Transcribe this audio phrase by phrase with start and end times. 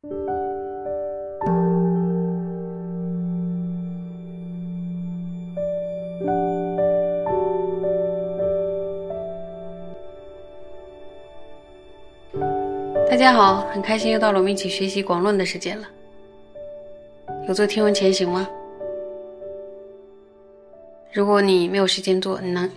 [0.00, 0.06] 大
[13.16, 15.88] 家好，很开心又到了我们一起学习广论的时间了。
[17.48, 18.48] 有做听闻前行吗？
[21.12, 22.70] 如果你没有时间做，你能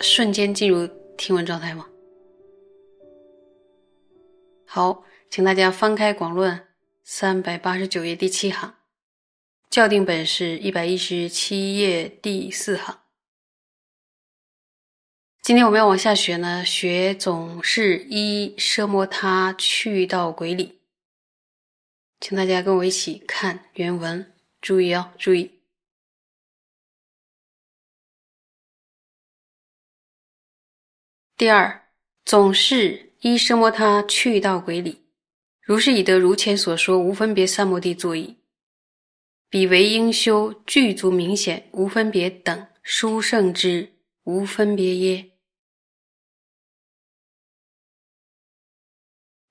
[0.00, 0.88] 瞬间进入
[1.18, 1.86] 听闻状态吗？
[4.74, 6.66] 好，请大家翻开广论
[7.04, 8.74] 三百八十九页第七行，
[9.68, 13.02] 校订本是一百一十七页第四行。
[15.42, 20.80] 今天我们要往下学呢，学总是一奢摩他去到鬼里，
[22.18, 24.32] 请大家跟我一起看原文，
[24.62, 25.60] 注意哦，注意。
[31.36, 31.90] 第二，
[32.24, 35.00] 总是一奢摩他去到鬼里，
[35.60, 38.36] 如是已得如前所说无分别三摩地作意，
[39.48, 43.92] 彼为应修具足明显无分别等殊胜之
[44.24, 45.30] 无分别耶？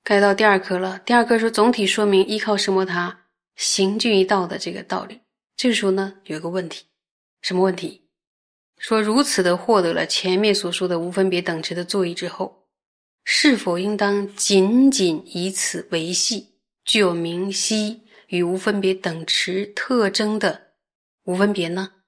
[0.04, 1.00] 该到第二课了。
[1.06, 5.22] 第二课说总体说明依靠什摩他行具一道的这个道理。
[5.56, 6.88] 这个时候呢，有一个问题，
[7.42, 8.10] 什么问题？
[8.78, 12.61] 说如此的获得了前面所说的无分别等持的作意之后，
[13.24, 20.74] 是否应当仅仅以此为系，具有明晰与无分别等持特征的
[21.24, 22.04] 无分别呢？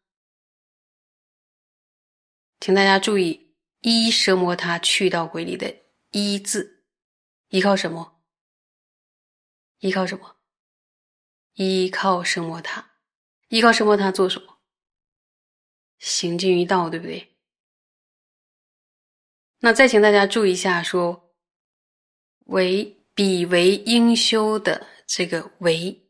[2.59, 5.75] 请大家注意，依奢摩他去到鬼里的
[6.11, 6.85] “依”字。
[7.49, 8.21] 依靠什么？
[9.79, 10.37] 依靠什么？
[11.53, 12.61] 依靠什么？
[12.61, 12.93] 他
[13.49, 13.97] 依靠什么？
[13.97, 14.59] 他做什么？
[15.99, 17.32] 行进于道，对不对？
[19.65, 21.33] 那再请大家注意一下，说
[22.47, 22.83] 为
[23.13, 26.05] 彼为应修的这个为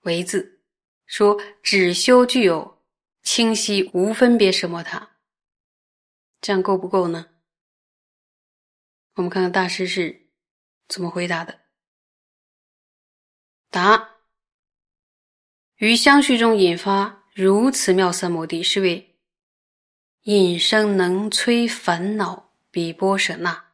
[0.00, 0.60] 为字，
[1.06, 2.82] 说只修具有
[3.22, 4.82] 清晰无分别什么？
[4.82, 5.18] 他
[6.40, 7.28] 这样够不够呢？
[9.14, 10.20] 我们看看大师是。
[10.88, 11.60] 怎么回答的？
[13.70, 14.16] 答：
[15.76, 19.11] 于相续中引发如此妙三摩地，是为
[20.22, 23.64] 引生能摧烦恼比波舍那。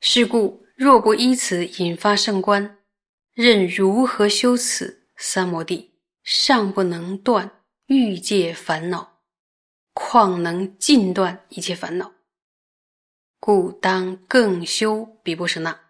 [0.00, 2.78] 是故若不依此引发圣观，
[3.32, 9.20] 任如何修此三摩地，尚不能断欲界烦恼，
[9.94, 12.12] 况能尽断一切烦恼？
[13.40, 15.80] 故当更修比波舍那。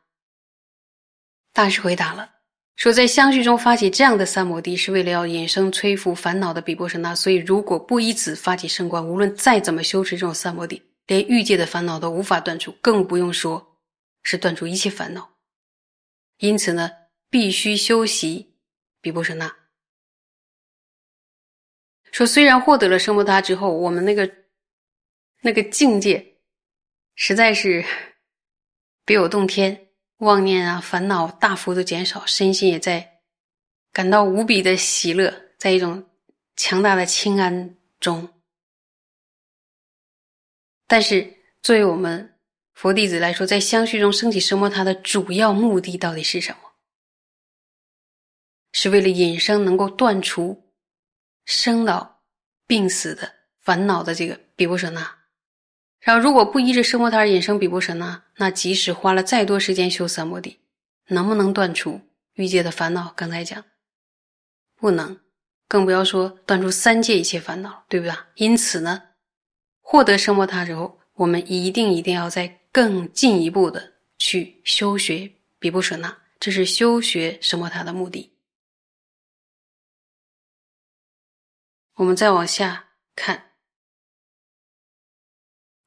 [1.53, 2.34] 大师回答了，
[2.77, 7.15] 说在相续中发起这样的三摩地，是为了要引生摧伏烦恼的比波舍那。
[7.15, 13.79] 所以，如果不以此发起圣观，无论再怎么修持这种三摩地，连欲界的烦恼都无法断除，更不用说
[14.25, 15.37] 是断除一切烦恼。
[16.39, 16.91] 因此呢，
[17.31, 18.55] 必须修习
[19.01, 19.55] 比波舍那。
[22.11, 24.29] 说虽然获得了圣摩他之后，我们那个
[25.43, 26.39] 那个境界
[27.15, 27.85] 实在是
[29.07, 29.81] 别有洞天。
[30.19, 33.21] 妄念啊，烦恼大幅度减少，身心也在
[33.93, 36.09] 感到无比的喜乐，在一种
[36.57, 38.29] 强大的清安中。
[40.87, 42.39] 但是，作为我们
[42.75, 46.59] 佛弟子来说，在相续中升起奢摩他的主要目的到底是什么？
[48.73, 50.73] 是为了引生能够断除
[51.45, 52.23] 生老
[52.67, 55.24] 病死的烦恼的这个比波舍那。
[56.05, 60.61] 然后，如果不依着生活而引生比波舍那，那即使花了再多时间修三摩地，
[61.07, 61.99] 能不能断除
[62.35, 63.11] 欲界的烦恼？
[63.17, 63.65] 刚才讲
[64.77, 65.19] 不能，
[65.67, 68.15] 更不要说断除三界一切烦恼，对不对？
[68.35, 69.03] 因此呢，
[69.81, 78.31] 获得生摩他之后，我们一定一定要再更进一步的去修学比波舍那，这是修学生摩他的目的。
[81.95, 83.54] 我们再往下看。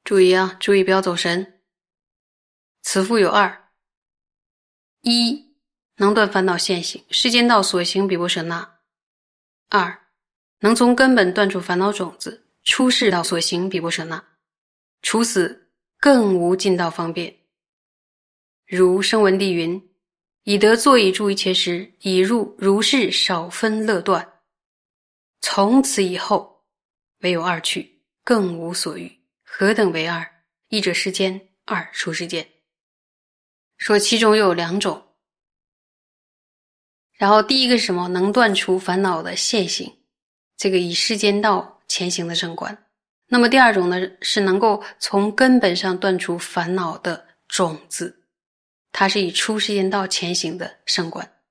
[0.07, 1.59] 注意啊，注意不要走神。
[2.81, 3.67] 此复有二：
[5.01, 5.53] 一
[5.97, 8.79] 能断烦恼现行，世间道所行比不舍那；
[9.67, 10.07] 二
[10.59, 14.23] 能从根本断除烦恼种子，出世道所行比不舍那。
[15.01, 17.35] 除此，更无尽道方便。
[18.65, 19.89] 如声闻地云
[20.43, 24.25] ：“以得作以住一切时，已入如是少分乐断。
[25.41, 26.63] 从此以后，
[27.23, 29.11] 唯有二趣，更无所欲。”
[29.59, 30.23] 何等为二？
[30.67, 32.47] 一者世间，二出世间。
[33.77, 35.15] 说其中又有两种。
[37.13, 38.07] 然后第一个是什么？
[38.07, 39.91] 能断除烦恼的现行，
[40.57, 42.85] 这个以世间道前行的正观。
[43.29, 48.27] 那么第二种呢，是能够从根本上断除烦恼的种子，
[48.91, 51.41] 它是以出世间道前行的圣观。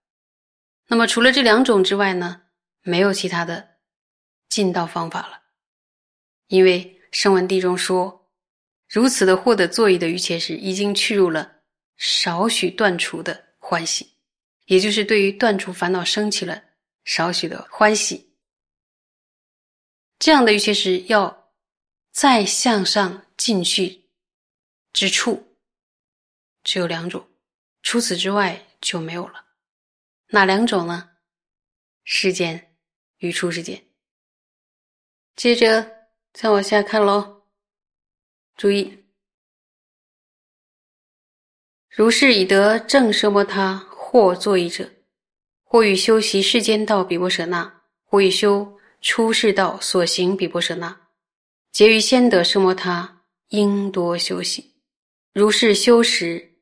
[0.87, 2.43] 那么除了这两种之外呢，
[2.83, 3.69] 没有其他的
[4.49, 5.43] 进道方法了。
[6.47, 8.31] 因为声闻地中说，
[8.89, 11.63] 如此的获得座椅的瑜伽师，已经去入了
[11.97, 14.07] 少许断除的欢喜，
[14.67, 16.63] 也就是对于断除烦恼升起了
[17.05, 18.37] 少许的欢喜。
[20.19, 21.53] 这样的瑜伽师要
[22.13, 24.11] 再向上进去
[24.93, 25.57] 之处，
[26.65, 27.27] 只有两种，
[27.83, 29.45] 除此之外就没有了。
[30.29, 31.11] 哪两种呢？
[32.05, 32.77] 世间
[33.19, 33.85] 与出世间。
[35.35, 35.96] 接着。
[36.39, 37.45] 再往下看喽，
[38.59, 39.05] 注意，
[41.89, 44.91] 如是以得正奢摩他，或作意者，
[45.65, 51.09] 或与修习世间道比波舍那，或与修出世道所行比波舍那，
[51.73, 54.75] 结于先得奢摩他，应多修习。
[55.33, 56.59] 如是修时，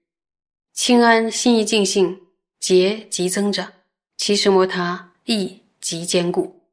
[0.73, 2.29] 清安心意净性，
[2.61, 3.73] 结即增长，
[4.17, 6.64] 其奢摩他亦即坚固。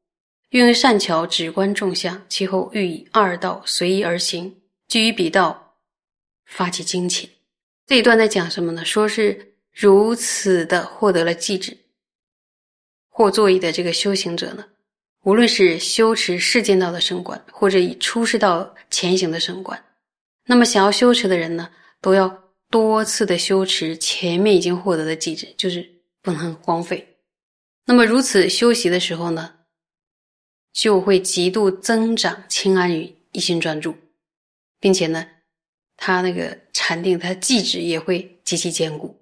[0.52, 4.54] 运善巧止观众相，其后欲以二道随意而行，
[4.86, 5.78] 居于彼道，
[6.44, 7.26] 发起精勤。
[7.86, 8.84] 这一段在讲什么呢？
[8.84, 11.74] 说是如此的获得了寂止
[13.08, 14.62] 或座椅的这个修行者呢，
[15.24, 19.82] 无论是修持世间道的圣观，或者以出世道前行的圣观，
[20.44, 21.70] 那么想要修持的人呢，
[22.02, 22.28] 都要
[22.70, 25.90] 多次的修持前面已经获得的寂止，就是
[26.20, 27.16] 不能荒废。
[27.86, 29.50] 那么如此修习的时候呢？
[30.72, 33.94] 就会极度增长清安与一心专注，
[34.80, 35.26] 并且呢，
[35.96, 39.18] 他那个禅定，他寂止也会极其坚固。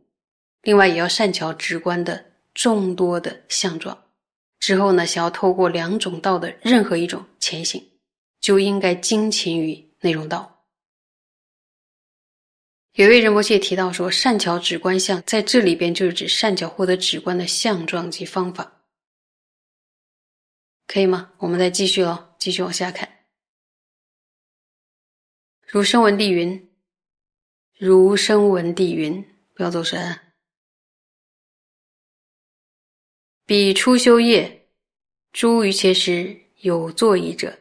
[0.63, 2.25] 另外，也要善巧直观的
[2.55, 4.05] 众多的相状。
[4.59, 7.83] 之后呢，想要透过两种道的任何一种前行，
[8.41, 10.65] 就应该精勤于内容道。
[12.95, 18.80] 有位仁波切提到说，善巧直观相在这里边就是指善巧获得直观的相状及方法。
[20.91, 21.31] 可以吗？
[21.39, 23.09] 我们再继续哦，继续往下看。
[25.65, 26.69] 如声闻地云，
[27.79, 30.19] 如声闻地云，不要走神。
[33.47, 34.69] 彼初修业，
[35.33, 37.57] 诸于切时有作意者，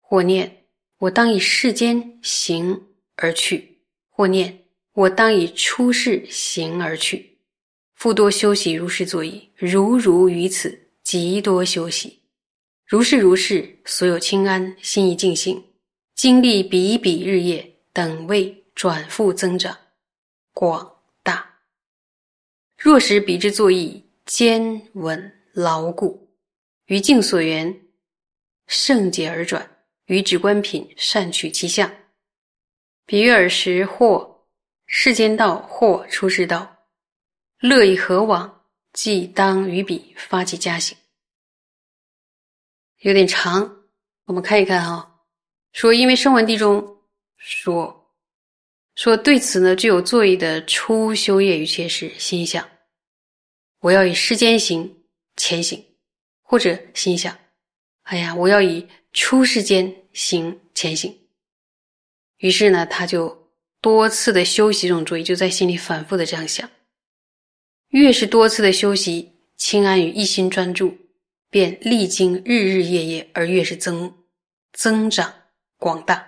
[0.00, 0.66] 或念
[0.98, 7.38] 我当以世间行而去，或念我当以出世行而去，
[7.94, 10.89] 复多修习如是作意，如如于此。
[11.10, 12.22] 极多休息，
[12.86, 15.60] 如是如是，所有清安，心意静性，
[16.14, 19.76] 经历比比日夜，等位转复增长，
[20.52, 20.88] 广
[21.24, 21.44] 大。
[22.78, 26.30] 若使彼之作意坚稳牢固，
[26.86, 27.76] 于境所缘，
[28.68, 29.68] 圣解而转，
[30.06, 31.92] 于止观品善取其相。
[33.04, 34.46] 比喻尔时，或
[34.86, 36.86] 世间道，或出世道，
[37.58, 38.58] 乐以何往？
[38.92, 40.98] 即当于彼发起加行，
[43.00, 43.78] 有点长，
[44.26, 45.22] 我们看一看哈。
[45.72, 46.98] 说因为声闻地中
[47.38, 48.12] 说
[48.94, 52.68] 说对此呢，具有作意的初修业与切实心想，
[53.80, 55.02] 我要以世间行
[55.36, 55.82] 前行，
[56.42, 57.36] 或者心想，
[58.02, 61.16] 哎呀，我要以出世间行前行。
[62.38, 63.50] 于是呢，他就
[63.80, 66.68] 多次的修习这种作意，就在心里反复的这样想。
[67.88, 70.96] 越是多次的修习，清安与一心专注，
[71.50, 74.14] 便历经日日夜夜，而越是增
[74.72, 75.32] 增长
[75.76, 76.26] 广大。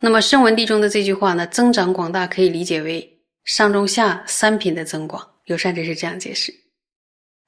[0.00, 1.46] 那么声闻地中的这句话呢？
[1.48, 5.28] 增长广大可以理解为上中下三品的增广。
[5.46, 6.54] 有善知识这样解释。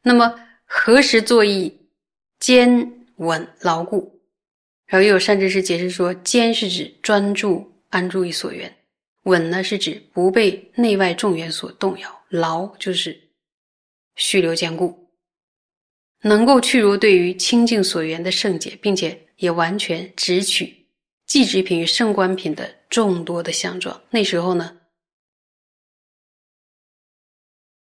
[0.03, 1.75] 那么何时作意
[2.41, 4.21] 坚稳牢固？
[4.87, 8.75] 然后又有善知识解释说：坚是指专注安住于所缘，
[9.23, 13.19] 稳呢是指不被内外众缘所动摇，牢就是。
[14.17, 15.06] 续留坚固，
[16.27, 20.89] 能够去如对于清净所缘的圣解，并且也完全直取
[21.29, 24.03] 寂止品与圣观品的众多的相状。
[24.11, 24.77] 那时候呢，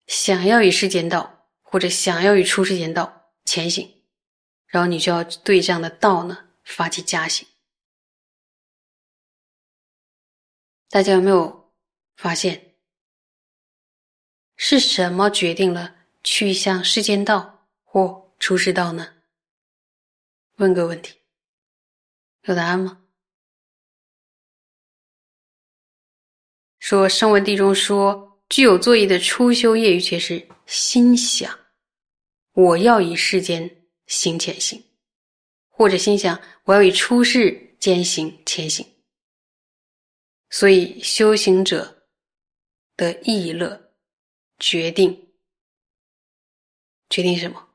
[0.06, 3.86] 想要与世间道或者想要与出世间道前行，
[4.66, 7.46] 然后你就要对这样的道呢发起加行。
[10.88, 11.70] 大家有没有
[12.16, 12.76] 发现，
[14.56, 15.96] 是什么决定了？
[16.24, 19.22] 去向世间道或出世道呢？
[20.56, 21.16] 问个问题，
[22.42, 23.00] 有答案吗？
[26.80, 31.56] 说声闻地中说具有作意的初修业余却是心想，
[32.54, 34.84] 我要以世间行前行，
[35.68, 38.84] 或者心想我要以出世间行前行。
[40.50, 42.08] 所以修行者
[42.96, 43.92] 的意乐
[44.58, 45.32] 决定
[47.08, 47.68] 决定什么？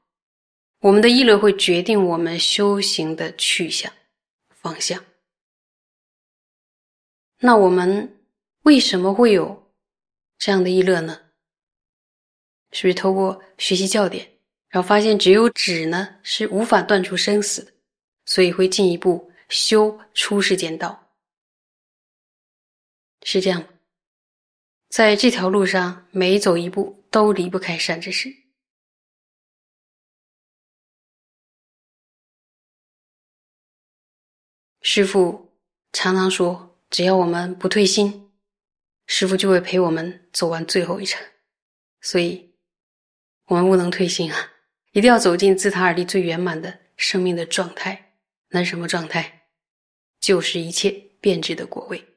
[0.88, 3.92] 我们的意乐会决定我们修行的去向
[4.50, 5.04] 方向。
[7.40, 8.18] 那我们
[8.64, 9.70] 为什么会有
[10.38, 11.20] 这样的意乐呢？
[12.72, 14.26] 是不是透过学习教典，
[14.70, 17.74] 然后发现只有止呢是无法断除生死的，
[18.24, 21.12] 所以会进一步修出世间道？
[23.24, 23.68] 是这样吗？
[24.88, 28.34] 在这条路上，每走一步都离不开善知识。
[34.90, 35.52] 师父
[35.92, 38.32] 常常说：“只要我们不退心，
[39.06, 41.22] 师父就会陪我们走完最后一程。”
[42.00, 42.54] 所以，
[43.48, 44.54] 我们不能退心啊！
[44.94, 48.14] 一定要走进自他而立最圆满的生命的状态。
[48.52, 49.50] 那什么状态？
[50.22, 50.90] 就是一切
[51.20, 52.16] 变质的果位。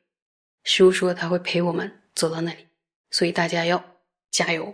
[0.63, 2.69] 师父说他会陪我们走到那里，
[3.11, 3.85] 所以大家要
[4.31, 4.73] 加油。